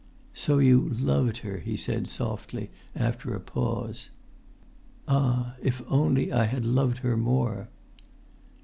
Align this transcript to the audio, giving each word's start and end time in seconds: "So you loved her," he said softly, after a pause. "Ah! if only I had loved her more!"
"So 0.33 0.57
you 0.57 0.89
loved 0.89 1.37
her," 1.45 1.59
he 1.59 1.77
said 1.77 2.07
softly, 2.07 2.71
after 2.95 3.35
a 3.35 3.39
pause. 3.39 4.09
"Ah! 5.07 5.53
if 5.61 5.79
only 5.87 6.33
I 6.33 6.45
had 6.45 6.65
loved 6.65 6.97
her 7.05 7.15
more!" 7.15 7.69